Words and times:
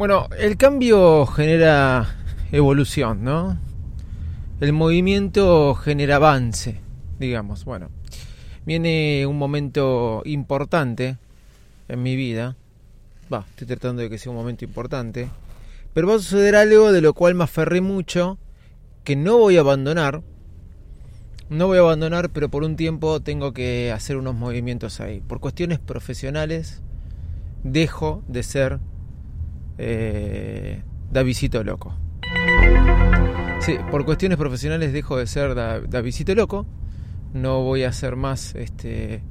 Bueno, 0.00 0.28
el 0.38 0.56
cambio 0.56 1.26
genera 1.26 2.16
evolución, 2.52 3.22
¿no? 3.22 3.58
El 4.58 4.72
movimiento 4.72 5.74
genera 5.74 6.16
avance, 6.16 6.80
digamos. 7.18 7.66
Bueno, 7.66 7.90
viene 8.64 9.26
un 9.26 9.36
momento 9.36 10.22
importante 10.24 11.18
en 11.86 12.02
mi 12.02 12.16
vida. 12.16 12.56
Va, 13.30 13.44
estoy 13.50 13.66
tratando 13.66 14.00
de 14.00 14.08
que 14.08 14.16
sea 14.16 14.32
un 14.32 14.38
momento 14.38 14.64
importante. 14.64 15.28
Pero 15.92 16.06
va 16.06 16.14
a 16.14 16.18
suceder 16.18 16.56
algo 16.56 16.92
de 16.92 17.02
lo 17.02 17.12
cual 17.12 17.34
me 17.34 17.44
aferré 17.44 17.82
mucho, 17.82 18.38
que 19.04 19.16
no 19.16 19.36
voy 19.36 19.58
a 19.58 19.60
abandonar. 19.60 20.22
No 21.50 21.66
voy 21.66 21.76
a 21.76 21.80
abandonar, 21.82 22.30
pero 22.30 22.48
por 22.48 22.64
un 22.64 22.76
tiempo 22.76 23.20
tengo 23.20 23.52
que 23.52 23.92
hacer 23.92 24.16
unos 24.16 24.34
movimientos 24.34 24.98
ahí. 25.02 25.20
Por 25.20 25.40
cuestiones 25.40 25.78
profesionales, 25.78 26.80
dejo 27.64 28.22
de 28.28 28.42
ser 28.42 28.80
eh, 29.82 30.82
Davidito 31.10 31.64
Loco. 31.64 31.94
Sí, 33.60 33.76
por 33.90 34.04
cuestiones 34.04 34.36
profesionales 34.36 34.92
dejo 34.92 35.16
de 35.16 35.26
ser 35.26 35.54
Davidito 35.54 36.34
Loco. 36.34 36.66
No 37.32 37.62
voy 37.62 37.84
a 37.84 37.92
ser 37.92 38.16
más 38.16 38.54
este, 38.54 39.22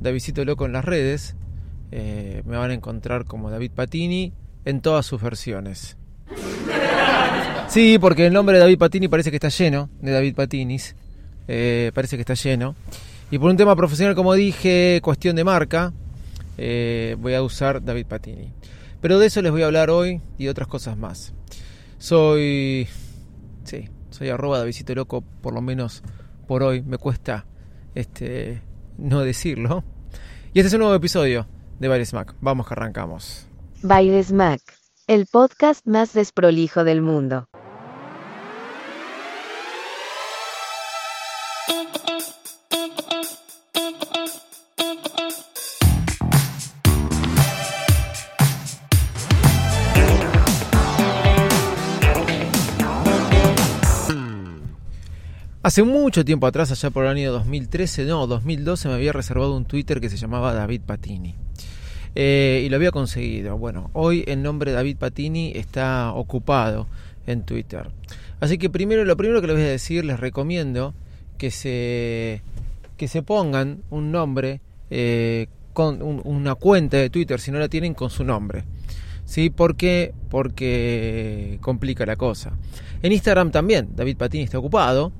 Davidito 0.00 0.44
Loco 0.44 0.66
en 0.66 0.72
las 0.72 0.84
redes. 0.84 1.34
Eh, 1.92 2.42
me 2.44 2.56
van 2.56 2.72
a 2.72 2.74
encontrar 2.74 3.24
como 3.24 3.50
David 3.50 3.70
Patini 3.74 4.32
en 4.66 4.80
todas 4.82 5.06
sus 5.06 5.22
versiones. 5.22 5.96
Sí, 7.68 7.98
porque 7.98 8.26
el 8.26 8.32
nombre 8.32 8.56
de 8.56 8.60
David 8.60 8.78
Patini 8.78 9.08
parece 9.08 9.30
que 9.30 9.36
está 9.36 9.48
lleno 9.48 9.88
de 10.00 10.12
David 10.12 10.34
Patinis. 10.34 10.94
Eh, 11.48 11.90
parece 11.94 12.16
que 12.16 12.22
está 12.22 12.34
lleno. 12.34 12.74
Y 13.30 13.38
por 13.38 13.50
un 13.50 13.56
tema 13.56 13.74
profesional, 13.74 14.14
como 14.14 14.34
dije, 14.34 15.00
cuestión 15.02 15.36
de 15.36 15.44
marca, 15.44 15.92
eh, 16.58 17.16
voy 17.18 17.34
a 17.34 17.42
usar 17.42 17.82
David 17.82 18.06
Patini. 18.06 18.52
Pero 19.06 19.20
de 19.20 19.26
eso 19.28 19.40
les 19.40 19.52
voy 19.52 19.62
a 19.62 19.66
hablar 19.66 19.88
hoy 19.88 20.20
y 20.36 20.48
otras 20.48 20.66
cosas 20.66 20.96
más. 20.96 21.32
Soy. 21.96 22.88
Sí, 23.62 23.88
soy 24.10 24.30
arroba 24.30 24.58
Davidito 24.58 24.96
Loco, 24.96 25.22
por 25.42 25.54
lo 25.54 25.60
menos 25.60 26.02
por 26.48 26.64
hoy. 26.64 26.82
Me 26.82 26.98
cuesta 26.98 27.46
este 27.94 28.62
no 28.98 29.20
decirlo. 29.20 29.84
Y 30.52 30.58
este 30.58 30.66
es 30.66 30.74
un 30.74 30.80
nuevo 30.80 30.96
episodio 30.96 31.46
de 31.78 31.86
Bailes 31.86 32.14
Mac. 32.14 32.34
Vamos 32.40 32.66
que 32.66 32.74
arrancamos. 32.74 33.46
Bailes 33.80 34.32
Mac, 34.32 34.60
el 35.06 35.26
podcast 35.26 35.86
más 35.86 36.12
desprolijo 36.12 36.82
del 36.82 37.00
mundo. 37.00 37.48
Hace 55.66 55.82
mucho 55.82 56.24
tiempo 56.24 56.46
atrás, 56.46 56.70
allá 56.70 56.90
por 56.90 57.06
el 57.06 57.10
año 57.10 57.32
2013, 57.32 58.04
no, 58.04 58.28
2012, 58.28 58.86
me 58.86 58.94
había 58.94 59.12
reservado 59.12 59.56
un 59.56 59.64
Twitter 59.64 60.00
que 60.00 60.08
se 60.08 60.16
llamaba 60.16 60.54
David 60.54 60.82
Patini. 60.86 61.34
Eh, 62.14 62.62
y 62.64 62.68
lo 62.68 62.76
había 62.76 62.92
conseguido. 62.92 63.58
Bueno, 63.58 63.90
hoy 63.92 64.22
el 64.28 64.44
nombre 64.44 64.70
David 64.70 64.96
Patini 64.96 65.50
está 65.56 66.12
ocupado 66.12 66.86
en 67.26 67.42
Twitter. 67.42 67.88
Así 68.38 68.58
que 68.58 68.70
primero, 68.70 69.04
lo 69.04 69.16
primero 69.16 69.40
que 69.40 69.48
les 69.48 69.56
voy 69.56 69.64
a 69.64 69.68
decir, 69.70 70.04
les 70.04 70.20
recomiendo 70.20 70.94
que 71.36 71.50
se, 71.50 72.42
que 72.96 73.08
se 73.08 73.24
pongan 73.24 73.82
un 73.90 74.12
nombre 74.12 74.60
eh, 74.90 75.48
con 75.72 76.00
una 76.00 76.54
cuenta 76.54 76.98
de 76.98 77.10
Twitter, 77.10 77.40
si 77.40 77.50
no 77.50 77.58
la 77.58 77.68
tienen, 77.68 77.94
con 77.94 78.10
su 78.10 78.22
nombre. 78.22 78.62
¿Sí? 79.24 79.50
¿Por 79.50 79.74
qué? 79.74 80.14
Porque 80.30 81.58
complica 81.60 82.06
la 82.06 82.14
cosa. 82.14 82.52
En 83.02 83.10
Instagram 83.10 83.50
también, 83.50 83.88
David 83.96 84.16
Patini 84.16 84.44
está 84.44 84.60
ocupado. 84.60 85.10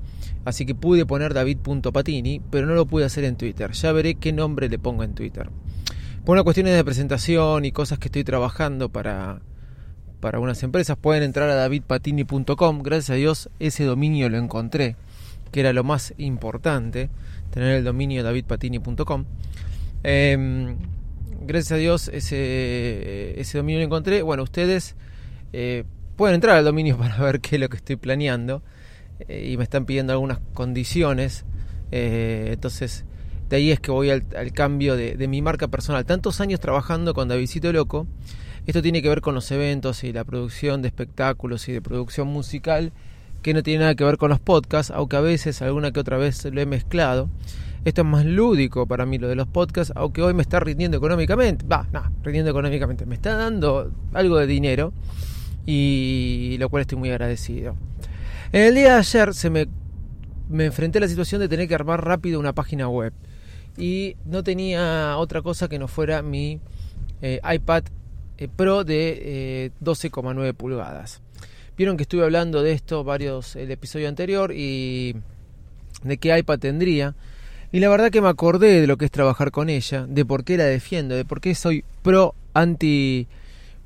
Así 0.47 0.65
que 0.65 0.73
pude 0.73 1.05
poner 1.05 1.33
david.patini, 1.33 2.39
pero 2.49 2.67
no 2.67 2.73
lo 2.73 2.85
pude 2.85 3.03
hacer 3.03 3.25
en 3.25 3.35
Twitter. 3.35 3.73
Ya 3.73 3.91
veré 3.91 4.15
qué 4.15 4.31
nombre 4.31 4.69
le 4.69 4.79
pongo 4.79 5.03
en 5.03 5.13
Twitter. 5.13 5.49
Por 6.23 6.37
una 6.37 6.43
cuestión 6.43 6.67
de 6.67 6.83
presentación 6.85 7.65
y 7.65 7.73
cosas 7.73 7.99
que 7.99 8.07
estoy 8.07 8.23
trabajando 8.23 8.87
para, 8.87 9.41
para 10.21 10.39
unas 10.39 10.63
empresas, 10.63 10.95
pueden 10.95 11.23
entrar 11.23 11.49
a 11.49 11.55
davidpatini.com. 11.55 12.81
Gracias 12.81 13.09
a 13.09 13.15
Dios 13.15 13.49
ese 13.59 13.83
dominio 13.83 14.29
lo 14.29 14.37
encontré, 14.37 14.95
que 15.51 15.59
era 15.59 15.73
lo 15.73 15.83
más 15.83 16.13
importante, 16.17 17.09
tener 17.49 17.75
el 17.75 17.83
dominio 17.83 18.23
davidpatini.com. 18.23 19.25
Em, 20.03 20.77
gracias 21.45 21.73
a 21.73 21.75
Dios 21.75 22.07
ese, 22.07 23.37
ese 23.37 23.57
dominio 23.57 23.81
lo 23.81 23.85
encontré. 23.87 24.21
Bueno, 24.21 24.43
ustedes 24.43 24.95
eh, 25.51 25.83
pueden 26.15 26.35
entrar 26.35 26.55
al 26.55 26.63
dominio 26.63 26.97
para 26.97 27.17
ver 27.17 27.41
qué 27.41 27.57
es 27.57 27.59
lo 27.59 27.67
que 27.67 27.75
estoy 27.75 27.97
planeando. 27.97 28.63
Eh, 29.27 29.49
y 29.51 29.57
me 29.57 29.63
están 29.63 29.85
pidiendo 29.85 30.13
algunas 30.13 30.39
condiciones. 30.53 31.45
Eh, 31.91 32.49
entonces, 32.53 33.05
de 33.49 33.57
ahí 33.57 33.71
es 33.71 33.79
que 33.79 33.91
voy 33.91 34.09
al, 34.09 34.23
cambio 34.53 34.95
de, 34.95 35.27
mi 35.27 35.41
marca 35.41 35.67
personal. 35.67 36.05
Tantos 36.05 36.41
años 36.41 36.59
trabajando 36.59 37.13
con 37.13 37.27
Davidito 37.27 37.71
Loco. 37.71 38.07
Esto 38.65 38.81
tiene 38.81 39.01
que 39.01 39.07
ver 39.07 39.21
con 39.21 39.33
los 39.33 39.49
eventos 39.51 40.03
y 40.03 40.11
la 40.11 40.25
producción 40.25 40.81
de 40.81 40.89
espectáculos 40.89 41.69
y 41.69 41.71
de 41.71 41.81
producción 41.81 42.27
musical, 42.27 42.91
que 43.41 43.53
no 43.53 43.63
tiene 43.63 43.79
nada 43.79 43.95
que 43.95 44.03
ver 44.03 44.17
con 44.17 44.29
los 44.29 44.41
podcasts, 44.41 44.91
aunque 44.93 45.15
a 45.15 45.21
veces, 45.21 45.61
alguna 45.61 45.91
que 45.91 46.01
otra 46.01 46.17
vez 46.17 46.43
lo 46.43 46.59
he 46.59 46.65
mezclado. 46.65 47.29
Esto 47.85 48.01
es 48.01 48.07
más 48.07 48.25
lúdico 48.25 48.85
para 48.85 49.05
mí 49.05 49.17
lo 49.17 49.29
de 49.29 49.35
los 49.35 49.47
podcasts, 49.47 49.93
aunque 49.95 50.21
hoy 50.21 50.33
me 50.33 50.41
está 50.41 50.59
rindiendo 50.59 50.97
económicamente. 50.97 51.65
Va, 51.65 51.87
no, 51.93 52.03
rindiendo 52.23 52.51
económicamente. 52.51 53.05
Me 53.05 53.15
está 53.15 53.37
dando 53.37 53.89
algo 54.13 54.35
de 54.37 54.47
dinero 54.47 54.91
y 55.65 56.57
lo 56.59 56.67
cual 56.67 56.81
estoy 56.81 56.97
muy 56.97 57.09
agradecido. 57.09 57.77
En 58.51 58.61
el 58.61 58.75
día 58.75 58.93
de 58.93 58.99
ayer 58.99 59.33
se 59.33 59.49
me, 59.49 59.67
me 60.49 60.65
enfrenté 60.65 60.99
a 60.99 61.01
la 61.01 61.07
situación 61.07 61.41
de 61.41 61.49
tener 61.49 61.67
que 61.67 61.75
armar 61.75 62.05
rápido 62.05 62.39
una 62.39 62.53
página 62.53 62.87
web 62.87 63.13
y 63.77 64.15
no 64.25 64.43
tenía 64.43 65.17
otra 65.17 65.41
cosa 65.41 65.67
que 65.67 65.77
no 65.77 65.87
fuera 65.87 66.21
mi 66.21 66.59
eh, 67.21 67.41
iPad 67.43 67.83
eh, 68.37 68.47
Pro 68.47 68.83
de 68.83 69.71
12,9 69.83 70.47
eh, 70.47 70.53
pulgadas. 70.53 71.21
Vieron 71.77 71.97
que 71.97 72.03
estuve 72.03 72.23
hablando 72.23 72.63
de 72.63 72.71
esto 72.71 73.03
varios 73.03 73.55
el 73.55 73.69
episodio 73.69 74.07
anterior 74.07 74.53
y 74.55 75.15
de 76.03 76.17
qué 76.17 76.37
iPad 76.37 76.59
tendría. 76.59 77.15
Y 77.71 77.81
la 77.81 77.89
verdad 77.89 78.11
que 78.11 78.21
me 78.21 78.29
acordé 78.29 78.79
de 78.79 78.87
lo 78.87 78.97
que 78.97 79.05
es 79.05 79.11
trabajar 79.11 79.51
con 79.51 79.69
ella, 79.69 80.05
de 80.07 80.23
por 80.23 80.45
qué 80.45 80.57
la 80.57 80.63
defiendo, 80.63 81.15
de 81.15 81.25
por 81.25 81.41
qué 81.41 81.53
soy 81.53 81.83
pro 82.01 82.33
anti 82.53 83.27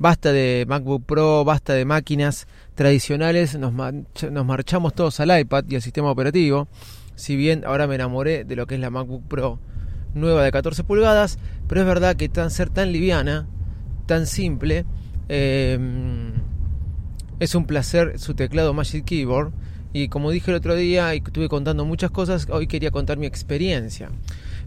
basta 0.02 0.34
de 0.34 0.66
MacBook 0.68 1.06
Pro, 1.06 1.46
basta 1.46 1.74
de 1.74 1.86
máquinas 1.86 2.48
tradicionales, 2.74 3.56
nos, 3.60 3.72
marchamos 3.72 4.96
todos 4.96 5.20
al 5.20 5.40
iPad 5.40 5.66
y 5.70 5.76
al 5.76 5.84
sistema 5.84 6.10
operativo. 6.10 6.68
Si 7.16 7.36
bien 7.36 7.64
ahora 7.68 7.86
me 7.86 7.96
enamoré 7.96 8.44
de 8.44 8.56
lo 8.56 8.66
que 8.66 8.76
es 8.76 8.82
la 8.82 8.90
MacBook 8.90 9.28
Pro 9.28 9.60
nueva 10.16 10.44
de 10.44 10.52
14 10.52 10.84
pulgadas, 10.84 11.38
pero 11.68 11.82
es 11.82 11.88
verdad 11.88 12.16
que 12.16 12.30
tan 12.30 12.50
ser 12.50 12.72
tan 12.72 12.92
liviana, 12.92 13.48
tan 14.08 14.26
simple, 14.26 14.86
em, 15.30 16.34
es 17.40 17.54
un 17.54 17.66
placer 17.68 18.18
su 18.18 18.34
teclado 18.34 18.74
Magic 18.74 19.06
Keyboard. 19.06 19.54
Y 19.94 20.08
como 20.08 20.32
dije 20.32 20.50
el 20.50 20.58
otro 20.58 20.76
día 20.76 21.14
y 21.14 21.20
estuve 21.20 21.48
contando 21.48 21.86
muchas 21.86 22.10
cosas, 22.10 22.48
hoy 22.50 22.66
quería 22.66 22.90
contar 22.90 23.20
mi 23.20 23.28
experiencia. 23.28 24.10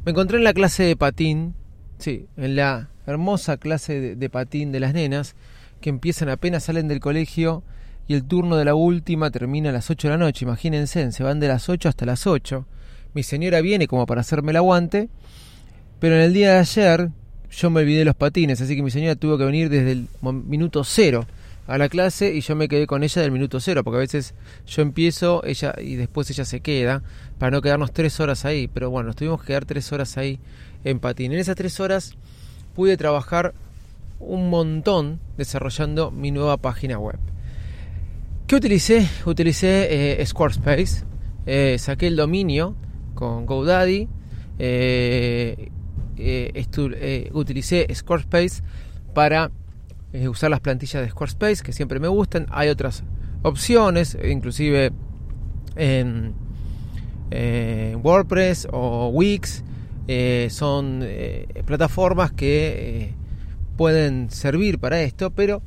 Me 0.05 0.13
encontré 0.13 0.39
en 0.39 0.45
la 0.45 0.53
clase 0.55 0.85
de 0.85 0.95
patín, 0.95 1.55
sí, 1.99 2.29
en 2.37 2.55
la 2.55 2.91
hermosa 3.07 3.57
clase 3.57 4.17
de, 4.17 4.31
patín 4.31 4.73
de 4.73 4.81
las 4.81 4.95
nenas 4.95 5.35
que 5.81 5.91
empiezan 5.91 6.29
apenas 6.29 6.65
salen 6.65 6.89
del 6.89 7.01
colegio 7.01 7.63
y 8.07 8.15
el 8.15 8.25
turno 8.25 8.57
de 8.57 8.65
la 8.65 8.75
última 8.75 9.31
termina 9.31 9.71
a 9.71 9.73
las 9.73 9.91
8 9.91 10.09
de 10.09 10.13
la 10.13 10.19
noche. 10.19 10.45
Imagínense, 10.45 11.11
se 11.13 11.23
van 11.23 11.41
de 11.41 11.49
las 11.49 11.69
8 11.69 11.89
hasta 11.89 12.07
las 12.07 12.27
8. 12.27 12.67
Mi 13.15 13.23
señora 13.23 13.61
viene 13.61 13.87
como 13.87 14.07
para 14.07 14.23
hacerme 14.23 14.53
el 14.53 14.57
aguante, 14.57 15.09
pero 16.01 16.17
en 16.17 16.23
el 16.23 16.33
día 16.33 16.55
de 16.55 16.59
ayer 16.59 17.11
yo 17.51 17.71
me 17.71 17.83
olvidé 17.83 18.05
los 18.05 18.17
patines, 18.17 18.61
así 18.61 18.77
que 18.77 18.83
mi 18.83 18.91
señora 18.91 19.15
tuvo 19.15 19.39
que 19.39 19.45
venir 19.45 19.69
desde 19.69 19.93
el 19.93 20.09
minuto 20.23 20.83
cero 20.85 21.27
a 21.67 21.79
la 21.79 21.89
clase 21.89 22.35
y 22.35 22.41
yo 22.41 22.57
me 22.57 22.69
quedé 22.69 22.87
con 22.87 23.03
ella 23.03 23.23
del 23.23 23.31
minuto 23.31 23.61
cero, 23.61 23.85
porque 23.85 23.97
a 23.97 24.01
veces 24.01 24.35
yo 24.67 24.83
empiezo 24.83 25.43
ella 25.45 25.75
y 25.81 25.97
después 25.97 26.29
ella 26.31 26.45
se 26.45 26.61
queda 26.61 27.03
para 27.39 27.53
no 27.53 27.63
quedarnos 27.63 27.93
tres 27.93 28.21
horas 28.21 28.45
ahí, 28.45 28.69
pero 28.69 28.91
bueno, 28.91 29.09
nos 29.09 29.17
tuvimos 29.17 29.41
que 29.41 29.49
quedar 29.49 29.65
tres 29.65 29.93
horas 29.93 30.17
ahí 30.19 30.41
en 30.85 30.99
patín. 30.99 31.33
En 31.33 31.39
esas 31.39 31.57
tres 31.57 31.81
horas 31.81 32.17
pude 32.75 32.97
trabajar 32.97 33.55
un 34.19 34.51
montón 34.51 35.21
desarrollando 35.37 36.11
mi 36.11 36.31
nueva 36.31 36.57
página 36.57 36.99
web. 36.99 37.19
¿Qué 38.47 38.57
utilicé? 38.57 39.09
Utilicé 39.25 40.21
eh, 40.21 40.27
Squarespace, 40.27 41.05
eh, 41.47 41.77
saqué 41.79 42.07
el 42.07 42.17
dominio 42.17 42.77
con 43.15 43.47
GoDaddy, 43.47 44.09
eh, 44.59 45.71
utilicé 47.33 47.87
Squarespace 47.95 48.63
para 49.15 49.51
usar 50.29 50.51
las 50.51 50.61
plantillas 50.61 51.03
de 51.03 51.11
Squarespace 51.11 51.63
que 51.63 51.73
siempre 51.73 51.99
me 52.01 52.09
gustan. 52.09 52.47
Hay 52.51 52.69
otras 52.69 53.03
opciones, 53.43 54.17
inclusive 54.23 54.93
en 55.77 56.35
WordPress 58.03 58.69
o 58.71 59.09
Wix. 59.09 59.65
Son 60.51 61.07
plataformas 61.65 62.33
que 62.33 63.15
pueden 63.77 64.31
servir 64.31 64.79
para 64.79 65.01
esto, 65.03 65.31
pero 65.31 65.63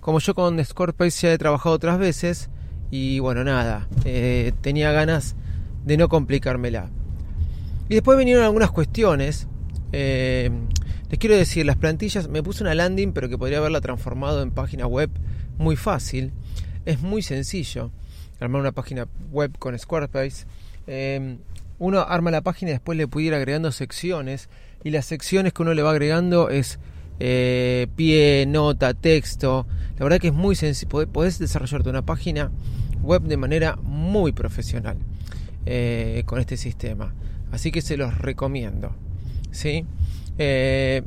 como 0.00 0.18
yo 0.18 0.34
con 0.34 0.62
Scorpius 0.64 1.20
ya 1.20 1.32
he 1.32 1.38
trabajado 1.38 1.74
otras 1.74 1.98
veces 1.98 2.48
y 2.90 3.20
bueno, 3.20 3.44
nada, 3.44 3.88
eh, 4.04 4.52
tenía 4.62 4.90
ganas 4.92 5.36
de 5.84 5.96
no 5.96 6.08
complicármela. 6.08 6.90
Y 7.88 7.94
después 7.94 8.18
vinieron 8.18 8.44
algunas 8.44 8.70
cuestiones. 8.70 9.46
Eh, 9.92 10.50
les 11.08 11.18
quiero 11.18 11.36
decir, 11.36 11.66
las 11.66 11.76
plantillas, 11.76 12.28
me 12.28 12.42
puse 12.42 12.62
una 12.62 12.74
landing, 12.74 13.12
pero 13.12 13.28
que 13.28 13.38
podría 13.38 13.58
haberla 13.58 13.80
transformado 13.80 14.42
en 14.42 14.50
página 14.50 14.86
web 14.86 15.10
muy 15.58 15.76
fácil. 15.76 16.32
Es 16.84 17.00
muy 17.00 17.22
sencillo 17.22 17.92
armar 18.40 18.60
una 18.60 18.72
página 18.72 19.06
web 19.30 19.56
con 19.58 19.78
Squarespace. 19.78 20.46
Eh, 20.86 21.36
uno 21.80 22.00
arma 22.00 22.30
la 22.30 22.42
página 22.42 22.70
y 22.70 22.74
después 22.74 22.96
le 22.96 23.08
puede 23.08 23.26
ir 23.26 23.34
agregando 23.34 23.72
secciones. 23.72 24.48
Y 24.84 24.90
las 24.90 25.06
secciones 25.06 25.52
que 25.52 25.62
uno 25.62 25.74
le 25.74 25.82
va 25.82 25.90
agregando 25.90 26.50
es 26.50 26.78
eh, 27.18 27.88
pie, 27.96 28.44
nota, 28.46 28.94
texto. 28.94 29.66
La 29.98 30.04
verdad 30.04 30.20
que 30.20 30.28
es 30.28 30.34
muy 30.34 30.54
sencillo. 30.54 31.08
Podés 31.08 31.38
desarrollarte 31.38 31.88
una 31.88 32.02
página 32.02 32.52
web 33.02 33.22
de 33.22 33.36
manera 33.38 33.76
muy 33.76 34.32
profesional 34.32 34.98
eh, 35.64 36.22
con 36.26 36.38
este 36.38 36.58
sistema. 36.58 37.14
Así 37.50 37.72
que 37.72 37.80
se 37.80 37.96
los 37.96 38.16
recomiendo. 38.18 38.94
¿sí? 39.50 39.86
Eh, 40.36 41.02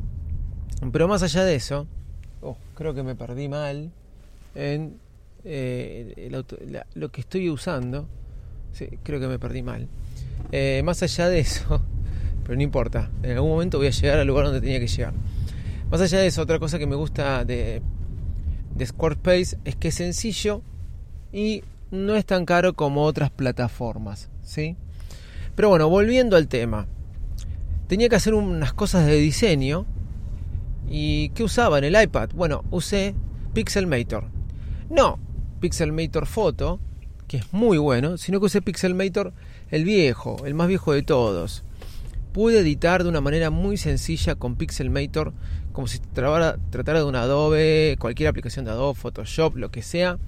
pero 0.92 1.08
más 1.08 1.22
allá 1.22 1.46
de 1.46 1.54
eso, 1.54 1.88
oh, 2.42 2.58
creo 2.74 2.96
que 2.96 3.04
me 3.04 3.16
perdí 3.16 3.48
mal 3.48 3.92
en 4.56 4.98
lo 6.96 7.10
que 7.12 7.22
estoy 7.22 7.52
usando. 7.52 8.08
Sí, 8.72 8.88
creo 9.04 9.20
que 9.20 9.28
me 9.28 9.38
perdí 9.38 9.62
mal. 9.62 9.88
Más 10.84 11.04
allá 11.04 11.30
de 11.30 11.40
eso, 11.40 11.82
pero 12.44 12.56
no 12.56 12.62
importa. 12.62 13.12
En 13.24 13.32
algún 13.32 13.50
momento 13.50 13.78
voy 13.78 13.88
a 13.88 13.92
llegar 13.92 14.20
al 14.20 14.28
lugar 14.28 14.46
donde 14.46 14.62
tenía 14.62 14.80
que 14.80 14.88
llegar. 14.88 15.14
Más 15.90 16.02
allá 16.02 16.20
de 16.20 16.28
eso, 16.28 16.42
otra 16.42 16.60
cosa 16.60 16.80
que 16.80 16.88
me 16.88 16.96
gusta 16.96 17.46
de, 17.46 17.82
de 18.76 18.86
Squarespace 18.86 19.58
es 19.66 19.76
que 19.76 19.90
es 19.90 19.96
sencillo 19.96 20.62
y 21.32 21.64
no 21.92 22.16
es 22.16 22.26
tan 22.26 22.46
caro 22.46 22.74
como 22.74 23.04
otras 23.04 23.30
plataformas, 23.30 24.30
¿sí? 24.42 24.76
Pero 25.56 25.70
bueno, 25.70 25.90
volviendo 25.90 26.36
al 26.36 26.48
tema. 26.48 26.88
Tenía 27.88 28.10
que 28.10 28.16
hacer 28.16 28.34
unas 28.34 28.74
cosas 28.74 29.06
de 29.06 29.16
diseño 29.18 29.86
y 30.90 31.30
¿qué 31.30 31.44
usaba 31.44 31.78
en 31.78 31.84
el 31.84 32.02
iPad? 32.02 32.30
Bueno, 32.34 32.64
usé 32.72 33.14
Pixelmator. 33.54 34.26
No 34.90 35.20
Pixelmator 35.64 36.26
Photo, 36.26 36.82
que 37.26 37.38
es 37.38 37.54
muy 37.54 37.78
bueno, 37.78 38.18
sino 38.18 38.42
que 38.42 38.48
usé 38.48 38.62
Pixelmator 38.62 39.32
el 39.74 39.86
viejo, 39.86 40.46
el 40.46 40.54
más 40.54 40.68
viejo 40.68 40.94
de 40.94 41.02
todos. 41.02 41.64
Pude 42.32 42.60
editar 42.60 43.02
de 43.02 43.10
una 43.10 43.22
manera 43.22 43.50
muy 43.50 43.78
sencilla 43.78 44.36
con 44.36 44.56
Pixelmator 44.56 45.34
como 45.72 45.88
si 45.88 45.98
tratara, 45.98 46.60
de 47.00 47.04
un 47.04 47.16
Adobe, 47.16 47.98
cualquier 48.00 48.30
aplicación 48.30 48.66
de 48.66 48.72
Adobe, 48.72 48.94
Photoshop, 48.94 49.56
lo 49.56 49.72
que 49.72 49.82
sea, 49.82 50.20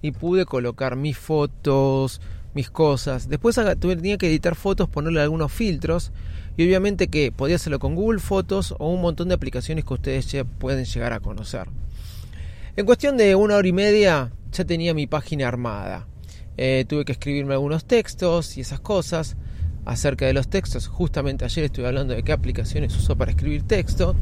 y 0.00 0.12
pude 0.12 0.46
colocar 0.46 0.96
mis 0.96 1.18
fotos, 1.18 2.22
mis 2.54 2.70
cosas. 2.70 3.28
Después 3.28 3.60
tenía 3.78 4.16
que 4.16 4.28
editar 4.28 4.54
fotos, 4.54 4.88
ponerle 4.88 5.20
algunos 5.20 5.52
filtros, 5.52 6.10
y 6.56 6.64
obviamente 6.64 7.08
que 7.08 7.32
podía 7.32 7.56
hacerlo 7.56 7.78
con 7.78 7.96
Google 7.96 8.20
Fotos 8.20 8.74
o 8.78 8.88
un 8.88 9.02
montón 9.02 9.28
de 9.28 9.34
aplicaciones 9.34 9.84
que 9.84 9.92
ustedes 9.92 10.32
ya 10.32 10.44
pueden 10.44 10.86
llegar 10.86 11.12
a 11.12 11.20
conocer. 11.20 11.68
En 12.76 12.86
cuestión 12.86 13.18
de 13.18 13.34
una 13.34 13.56
hora 13.56 13.68
y 13.68 13.74
media 13.74 14.32
ya 14.52 14.64
tenía 14.64 14.94
mi 14.94 15.06
página 15.06 15.48
armada. 15.48 16.06
Eh, 16.56 16.84
tuve 16.88 17.04
que 17.04 17.12
escribirme 17.12 17.54
algunos 17.54 17.84
textos 17.84 18.56
y 18.56 18.62
esas 18.62 18.80
cosas 18.80 19.36
acerca 19.84 20.26
de 20.26 20.32
los 20.32 20.48
textos. 20.48 20.88
Justamente 20.88 21.44
ayer 21.44 21.64
estuve 21.64 21.86
hablando 21.86 22.14
de 22.14 22.22
qué 22.22 22.32
aplicaciones 22.32 22.96
uso 22.96 23.16
para 23.16 23.30
escribir 23.30 23.62
texto. 23.62 24.14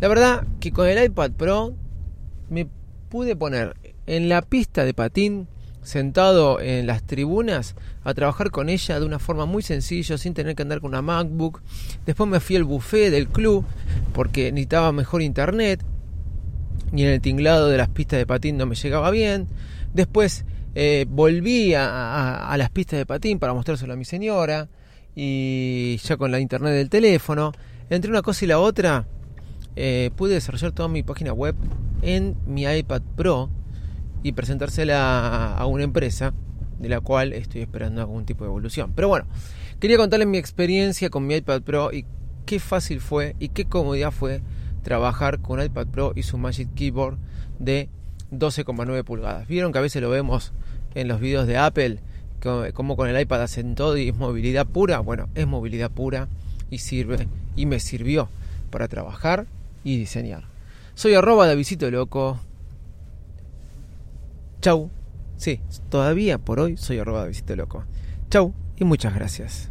La 0.00 0.08
verdad 0.08 0.46
que 0.60 0.72
con 0.72 0.88
el 0.88 1.02
iPad 1.02 1.32
Pro 1.32 1.74
me 2.50 2.66
pude 3.08 3.36
poner 3.36 3.76
en 4.06 4.28
la 4.28 4.42
pista 4.42 4.84
de 4.84 4.94
patín 4.94 5.48
sentado 5.82 6.60
en 6.60 6.86
las 6.86 7.02
tribunas 7.02 7.74
a 8.04 8.14
trabajar 8.14 8.50
con 8.50 8.68
ella 8.68 9.00
de 9.00 9.06
una 9.06 9.18
forma 9.18 9.46
muy 9.46 9.62
sencilla 9.62 10.16
sin 10.16 10.34
tener 10.34 10.54
que 10.54 10.62
andar 10.62 10.80
con 10.80 10.90
una 10.90 11.02
MacBook. 11.02 11.62
Después 12.06 12.28
me 12.28 12.40
fui 12.40 12.56
al 12.56 12.64
buffet 12.64 13.10
del 13.10 13.28
club 13.28 13.64
porque 14.12 14.52
necesitaba 14.52 14.92
mejor 14.92 15.22
internet 15.22 15.84
y 16.92 17.02
en 17.02 17.08
el 17.08 17.20
tinglado 17.20 17.68
de 17.68 17.78
las 17.78 17.88
pistas 17.88 18.18
de 18.18 18.26
patín 18.26 18.56
no 18.56 18.66
me 18.66 18.74
llegaba 18.74 19.10
bien. 19.10 19.48
Después 19.94 20.44
eh, 20.74 21.06
volví 21.08 21.74
a, 21.74 22.54
las 22.56 22.70
pistas 22.70 22.98
de 22.98 23.06
patín 23.06 23.38
para 23.38 23.52
mostrárselo 23.52 23.92
a 23.92 23.96
mi 23.96 24.04
señora 24.04 24.68
y 25.14 25.98
ya 26.02 26.16
con 26.16 26.30
la 26.30 26.40
internet 26.40 26.72
del 26.72 26.88
teléfono. 26.88 27.52
Entre 27.90 28.10
una 28.10 28.22
cosa 28.22 28.44
y 28.44 28.48
la 28.48 28.58
otra 28.58 29.06
eh, 29.76 30.10
pude 30.16 30.34
desarrollar 30.34 30.72
toda 30.72 30.88
mi 30.88 31.02
página 31.02 31.32
web 31.32 31.54
en 32.00 32.36
mi 32.46 32.64
iPad 32.64 33.02
Pro 33.16 33.50
y 34.22 34.32
presentársela 34.32 35.54
a 35.56 35.66
una 35.66 35.84
empresa 35.84 36.32
de 36.78 36.88
la 36.88 37.00
cual 37.00 37.32
estoy 37.32 37.60
esperando 37.60 38.00
algún 38.00 38.24
tipo 38.24 38.44
de 38.44 38.48
evolución. 38.48 38.92
Pero 38.94 39.08
bueno, 39.08 39.26
quería 39.78 39.98
contarles 39.98 40.28
mi 40.28 40.38
experiencia 40.38 41.10
con 41.10 41.26
mi 41.26 41.34
iPad 41.34 41.62
Pro 41.62 41.92
y 41.92 42.06
qué 42.46 42.58
fácil 42.60 43.00
fue 43.00 43.36
y 43.38 43.50
qué 43.50 43.66
comodidad 43.66 44.10
fue 44.10 44.42
trabajar 44.82 45.40
con 45.40 45.62
iPad 45.62 45.86
Pro 45.88 46.12
y 46.16 46.22
su 46.22 46.38
Magic 46.38 46.72
Keyboard 46.74 47.18
de 47.58 47.88
12,9 48.32 49.04
pulgadas. 49.04 49.46
Vieron 49.46 49.72
que 49.72 49.78
a 49.78 49.82
veces 49.82 50.02
lo 50.02 50.10
vemos 50.10 50.52
en 50.94 51.08
los 51.08 51.20
videos 51.20 51.46
de 51.46 51.58
Apple, 51.58 51.98
como 52.74 52.96
con 52.96 53.08
el 53.08 53.20
iPad 53.20 53.42
hacen 53.42 53.74
todo 53.74 53.96
y 53.96 54.08
es 54.08 54.16
movilidad 54.16 54.66
pura. 54.66 55.00
Bueno, 55.00 55.28
es 55.34 55.46
movilidad 55.46 55.90
pura 55.90 56.28
y 56.70 56.78
sirve 56.78 57.28
y 57.54 57.66
me 57.66 57.78
sirvió 57.78 58.28
para 58.70 58.88
trabajar 58.88 59.46
y 59.84 59.96
diseñar. 59.96 60.44
Soy 60.94 61.14
arroba 61.14 61.46
de 61.46 61.56
Visito 61.56 61.90
Loco. 61.90 62.40
Chau. 64.60 64.90
Sí, 65.36 65.60
todavía 65.88 66.38
por 66.38 66.60
hoy 66.60 66.76
soy 66.76 66.98
arroba 66.98 67.22
de 67.22 67.28
Visito 67.28 67.54
Loco. 67.56 67.84
Chau 68.30 68.52
y 68.76 68.84
muchas 68.84 69.14
gracias. 69.14 69.70